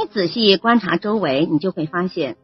[0.00, 2.36] 你仔细观察周围，你就会发现，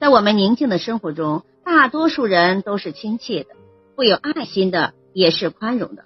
[0.00, 3.50] 在我们宁静的生活中，大多数人都是亲切的，
[3.94, 6.04] 富有爱心的，也是宽容的。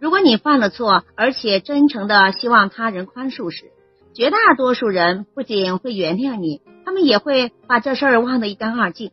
[0.00, 3.66] 如果你犯了错，而且真诚的希望他人宽恕时，
[4.14, 9.10] 绝大多数人不仅会原谅你，他们也会把这事儿忘得一干二净，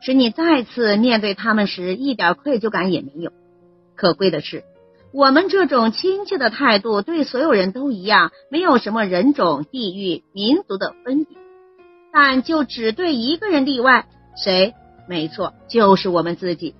[0.00, 3.32] 使你再次面对他们时一点愧疚感也没有。
[3.96, 4.64] 可贵的是。
[5.12, 11.38] 我们这种亲切的态度对所有人都一样，没有什么人种、地域、民族的分别，
[12.12, 14.06] 但就只对一个人例外，
[14.36, 14.74] 谁？
[15.08, 16.74] 没错，就是我们自己。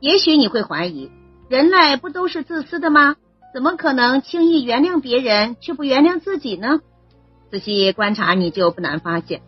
[0.00, 1.10] 也许你会怀疑，
[1.48, 3.16] 人类不都是自私的吗？
[3.54, 6.80] 怎么可能轻易原谅别人却不原谅自己呢？
[7.50, 9.40] 仔细观察，你就不难发现，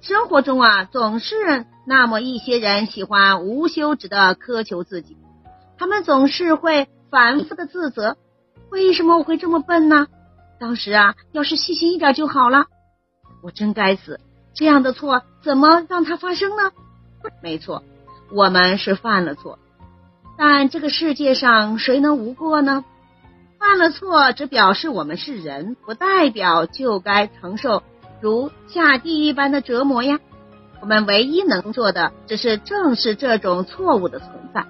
[0.00, 5.16] 生活中啊，总是那么一些人喜欢无休止的苛求自己，
[5.78, 6.88] 他们总是会。
[7.12, 8.16] 反复的自责，
[8.70, 10.06] 为什么我会这么笨呢？
[10.58, 12.64] 当时啊，要是细心一点就好了。
[13.42, 14.18] 我真该死，
[14.54, 16.72] 这样的错怎么让它发生呢？
[17.42, 17.82] 没错，
[18.32, 19.58] 我们是犯了错，
[20.38, 22.82] 但这个世界上谁能无过呢？
[23.58, 27.82] 犯了错只表示我们是人，不代表就该承受
[28.22, 30.18] 如下地狱般的折磨呀。
[30.80, 34.64] 我们唯一能做的，只是正视这种错误的存在，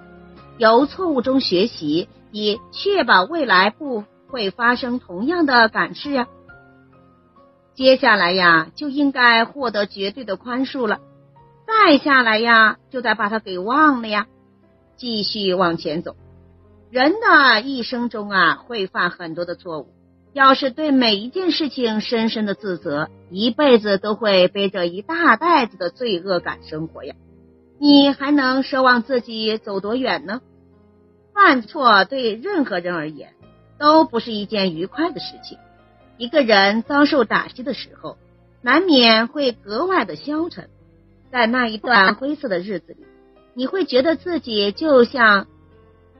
[0.57, 2.09] 由错误中学习。
[2.33, 6.27] 以确保未来不会发生同样的感事呀。
[7.75, 10.99] 接下来呀，就应该获得绝对的宽恕了。
[11.67, 14.25] 再下来呀，就得把它给忘了呀。
[14.97, 16.15] 继续往前走。
[16.89, 19.89] 人的一生中啊，会犯很多的错误。
[20.33, 27.13] 要是对每一件事情深深的自责，一辈子都会背着一大袋子的罪恶感生活呀。
[27.79, 30.41] 你还能奢望自己走多远呢？
[31.33, 33.33] 犯错对任何人而言
[33.77, 35.57] 都不是一件愉快的事情。
[36.17, 38.17] 一个人遭受打击的时候，
[38.61, 40.69] 难免会格外的消沉。
[41.31, 43.05] 在那一段灰色的日子里，
[43.55, 45.47] 你会觉得自己就像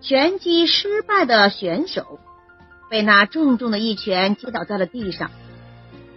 [0.01, 2.19] 拳击失败的选手，
[2.89, 5.29] 被那重重的一拳击倒在了地上，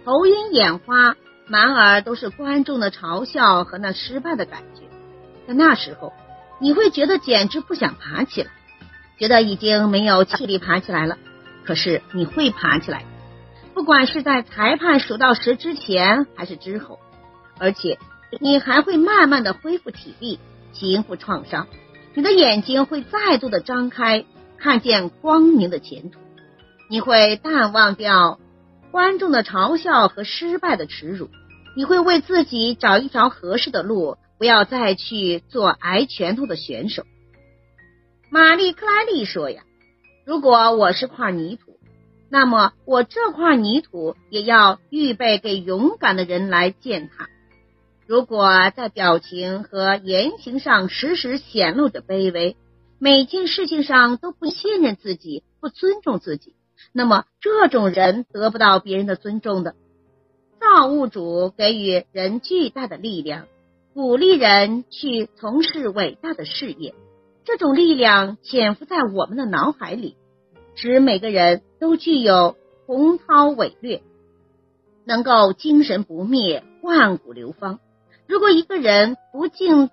[0.03, 1.15] 头晕眼花，
[1.45, 4.81] 满耳都是观众的嘲笑和那失败的感觉。
[5.47, 6.11] 在那时候，
[6.59, 8.49] 你会觉得简直不想爬起来。
[9.17, 11.17] 觉得已经没有气力爬起来了，
[11.65, 13.03] 可是你会爬起来，
[13.73, 16.99] 不管是在裁判数到十之前还是之后，
[17.59, 17.97] 而且
[18.39, 20.39] 你还会慢慢的恢复体力，
[20.73, 21.67] 平复创伤，
[22.13, 24.25] 你的眼睛会再度的张开，
[24.57, 26.19] 看见光明的前途，
[26.89, 28.39] 你会淡忘掉
[28.91, 31.29] 观众的嘲笑和失败的耻辱，
[31.75, 37.03] 你会为自己找一条合适的路，不要再去做挨拳头的选手。
[38.29, 39.63] 玛丽克莱利说：“呀，
[40.25, 41.79] 如果我是块泥土，
[42.29, 47.29] 那么我这块泥土也要预备给勇敢的人来践踏。
[48.05, 52.57] 如果在表情和言行上时时显露着卑微，
[52.99, 56.53] 每件事情上都不信任自己、不尊重自己，
[56.91, 59.73] 那么这种人得不到别人的尊重的。
[60.59, 63.45] 造物主给予人巨大的力量，
[63.93, 66.93] 鼓励人去从事伟大的事业。”
[67.47, 70.17] 这种力量潜伏在我们的脑海里，
[70.75, 74.01] 使每个人都具有洪涛伟略，
[75.05, 77.79] 能够精神不灭、万古流芳。
[78.27, 79.89] 如果一个人不尽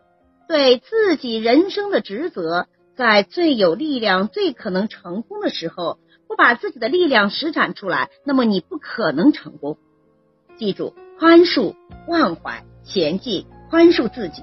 [0.48, 2.66] 对自己人生的职责，
[2.97, 9.78] 在最有力量、最可能成功的时候，不把自己的力量施展出来，那么你不可能成功。
[10.56, 11.76] 记住，宽恕、
[12.09, 14.43] 忘怀、前进，宽恕自己，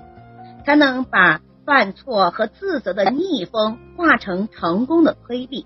[0.66, 1.42] 才能把。
[1.66, 5.66] 犯错和自责的逆风化成成功的推力，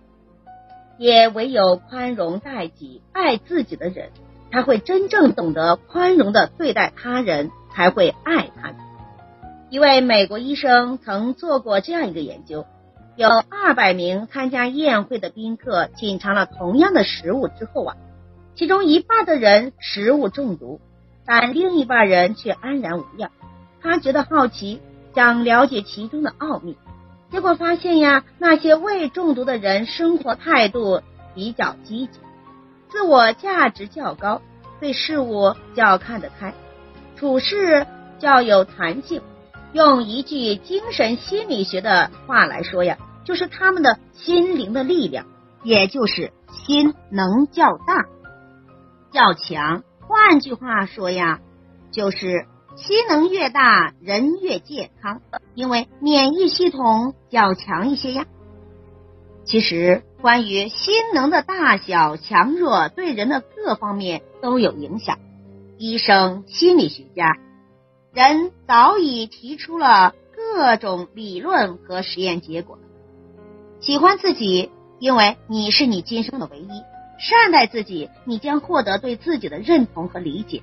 [0.98, 4.10] 也唯有宽容待己、爱自己的人，
[4.52, 8.76] 才会真正懂得宽容的对待他人，才会爱他们。
[9.70, 12.66] 一位美国医生曾做过这样一个研究：
[13.16, 17.98] 有二百名参加宴会的宾客品尝了同样的食物之后啊，
[18.56, 20.80] 其中一半的人食物中毒，
[21.26, 23.32] 但另一半人却安然无恙。
[23.82, 24.82] 他觉得好奇。
[25.16, 26.76] 想了解其中的奥秘，
[27.32, 31.02] 结果发现呀，那些未中毒的人生活态度
[31.34, 32.20] 比较积极，
[32.90, 34.42] 自我价值较高，
[34.82, 36.54] 对事物较看得开，
[37.16, 37.88] 处事
[38.20, 39.22] 较有弹性。
[39.72, 45.26] 用一句精神心理学的话来说呀，就是他们的心灵的力量，
[45.64, 48.06] 也就是心能较大、
[49.12, 49.84] 较强。
[50.02, 51.40] 换句话说呀，
[51.92, 52.48] 就是。
[52.76, 55.22] 心能越大，人越健康，
[55.54, 58.26] 因为免疫系统较强一些呀。
[59.46, 65.20] 其实，关于心能的大小、强弱，对人的各方面都有影响。
[65.78, 67.38] 医生、心理学家，
[68.14, 72.78] 人早已提出了各种理论和实验结果。
[73.80, 74.70] 喜欢自己，
[75.00, 76.84] 因为你是你今生的唯一；
[77.20, 80.62] 善待自己，你将获得对自己的认同和理解。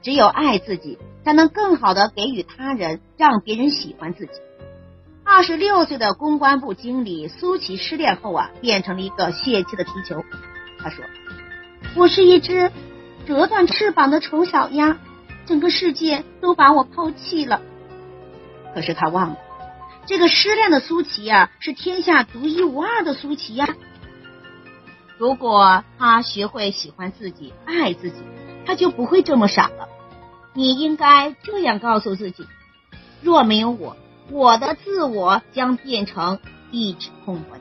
[0.00, 4.32] 只有爱自己，才能更好的给予他人，让别人喜欢自己。
[5.24, 10.24] 二十六岁的公关部经理苏琪失恋后啊，变成了一个泄气的皮球。
[10.78, 11.04] 他说
[11.96, 12.70] ：“我是一只
[13.26, 14.98] 折断翅膀的丑小鸭，
[15.46, 17.62] 整个世界都把我抛弃了。”
[18.74, 19.36] 可是他忘了，
[20.06, 23.68] 这个失恋的苏琪呀，是天下独一无二的苏琪呀。
[25.18, 28.16] 如果他学会喜欢自己，爱自己。
[28.64, 29.88] 他就不会这么傻了。
[30.54, 32.46] 你应该这样告诉自己：
[33.22, 33.96] 若没有我，
[34.30, 36.38] 我的自我将变成
[36.70, 37.60] 一纸空文；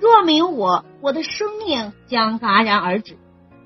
[0.00, 3.14] 若没有我，我的生命将戛然而止；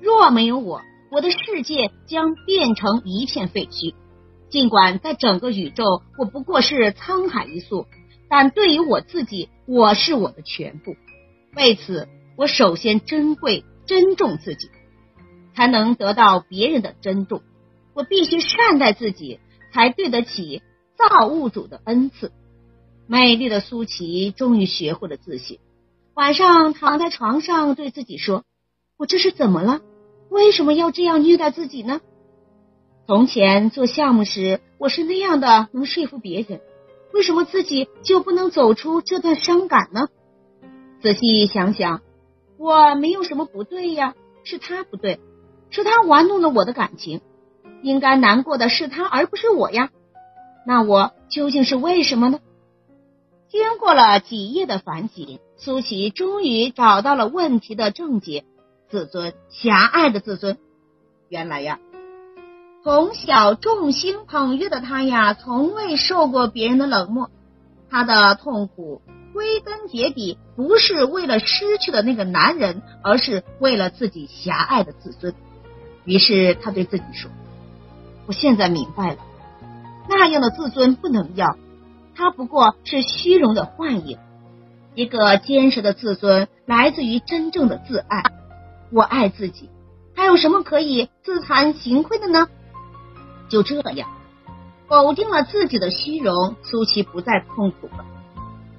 [0.01, 0.81] 若没有我，
[1.11, 3.93] 我的世界将变成一片废墟。
[4.49, 7.85] 尽管在整个宇宙，我不过是沧海一粟，
[8.29, 10.95] 但对于我自己，我是我的全部。
[11.55, 12.07] 为此，
[12.37, 14.69] 我首先珍贵、珍重自己。
[15.57, 17.41] 才能得到别人的珍重。
[17.97, 19.39] 我必须善待自己，
[19.73, 20.61] 才对得起
[20.95, 22.31] 造物主的恩赐。
[23.07, 25.57] 美丽的苏琪终于学会了自省。
[26.13, 28.43] 晚上躺在床上，对自己说
[28.99, 29.81] ：“我这是怎么了？
[30.29, 31.99] 为什么要这样虐待自己呢？
[33.07, 36.61] 从前做项目时，我是那样的能说服别人，
[37.13, 40.07] 为什么自己就不能走出这段伤感呢？
[41.01, 42.03] 仔细想想，
[42.59, 44.13] 我没有什么不对呀，
[44.43, 45.19] 是他不对。”
[45.69, 47.19] 是他玩弄了我的感情，
[47.81, 49.89] 应该难过的是他，而不是我呀。
[50.65, 52.39] 那我究竟是为什么呢？
[53.49, 58.43] 经过了几夜的反省，苏琪终于找到了问题的症结：
[58.89, 60.57] 自尊，狭隘的自尊。
[61.29, 61.79] 原来呀，
[62.83, 67.29] 从小众星捧月的他呀，从未受过别人的冷漠。
[67.89, 69.01] 他的痛苦
[69.33, 75.33] 归根结底不是为了失去的那个男人，而是为了自己狭隘的自尊。
[76.03, 77.31] 于是他对自己说
[78.27, 79.17] ：“我现在明白了，
[80.09, 81.57] 那样的自尊不能要，
[82.13, 84.19] 它不过是虚荣的幻影。
[84.95, 88.23] 一个坚实的自尊来自于真正的自爱。
[88.91, 89.69] 我爱自己，
[90.15, 92.47] 还有什么可以自惭形秽的呢？”
[93.47, 94.09] 就这样，
[94.87, 98.05] 否定了自己的虚荣，苏琪不再痛苦了。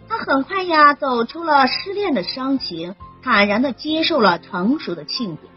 [0.09, 5.53] 他很快呀，走出了失恋的伤情，坦然的接受了成熟的庆典。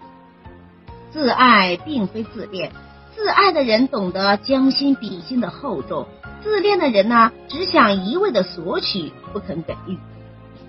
[1.11, 2.71] 自爱并非自恋，
[3.15, 6.07] 自爱的人懂得将心比心的厚重，
[6.43, 9.97] 自恋的人呢，只想一味的索取，不肯给予。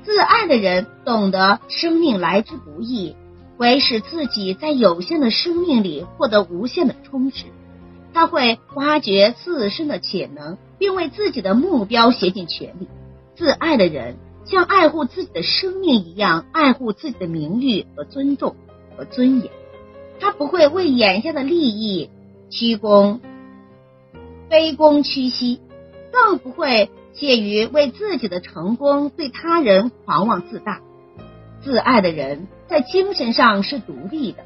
[0.04, 3.14] 自爱的人懂得生命来之不易，
[3.56, 7.44] 会使自己在有限的生命里获得无限的充实。
[8.12, 12.88] 他会挖掘自身的潜能，并为自己的目标竭尽全力。
[13.36, 18.56] 自爱的人像爱护自己的生命一样，爱护自己的名誉和尊重
[18.96, 19.50] 和尊严。
[20.20, 22.10] 他不会为眼下的利益
[22.52, 23.18] 屈躬、
[24.50, 25.58] 卑躬屈膝，
[26.12, 30.82] 更不会介于为自己的成功对他人狂妄自大。
[31.62, 34.44] 自爱的人在精神上是独立的，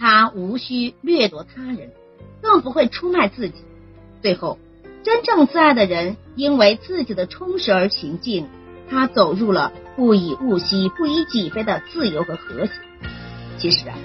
[0.00, 1.92] 他无需掠夺他人，
[2.42, 3.62] 更不会出卖自己。
[4.20, 4.58] 最后，
[5.04, 8.48] 真正自爱的人因为自己的充实而行进，
[8.90, 12.72] 他走入了不以物喜、不以己悲的自由和和谐。
[13.58, 13.96] 其实啊。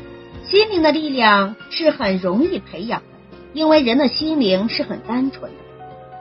[0.54, 3.08] 心灵的力量是很容易培养的，
[3.54, 5.58] 因为人的心灵是很单纯的。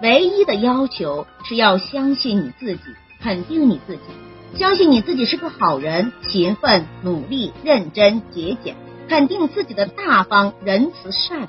[0.00, 2.80] 唯一的要求是要相信你自己，
[3.20, 8.74] 肯定你自己，相信你自己是个好人，勤奋、努力、认真、节俭，
[9.06, 11.46] 肯定自己的大方、仁慈、善。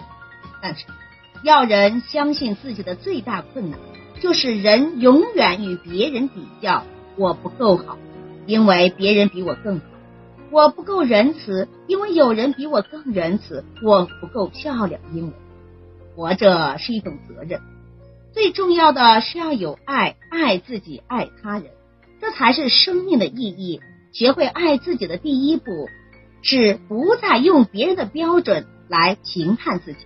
[0.62, 0.84] 但是，
[1.42, 3.80] 要人相信自己的最大困难，
[4.20, 6.84] 就是人永远与别人比较，
[7.16, 7.98] 我不够好，
[8.46, 9.86] 因为别人比我更好。
[10.54, 13.66] 我不够仁慈，因为有人比我更仁慈。
[13.82, 15.34] 我不够漂亮，因为
[16.16, 17.60] 活着是一种责任。
[18.34, 21.72] 最重要的是要有爱，爱自己，爱他人，
[22.22, 23.82] 这才是生命的意义。
[24.12, 25.90] 学会爱自己的第一步，
[26.44, 30.06] 是不再用别人的标准来评判自己，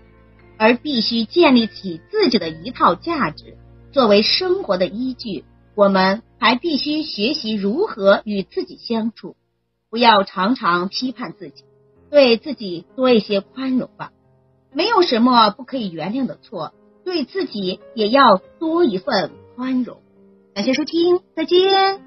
[0.57, 3.57] 而必须建立起自己的一套价值，
[3.91, 5.43] 作为生活的依据。
[5.75, 9.35] 我们还必须学习如何与自己相处。
[9.89, 11.63] 不要常常批判自己，
[12.09, 14.11] 对自己多一些宽容吧。
[14.73, 19.99] 没有什么不可以原谅的错，对自己也要多一份宽容。
[20.53, 22.06] 感谢收听，再见。